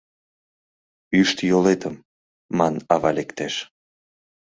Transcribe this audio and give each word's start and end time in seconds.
—Ӱшт 1.19 1.37
йолетым,— 1.49 1.95
ман 2.57 2.75
ава 2.93 3.11
лектеш. 3.17 3.55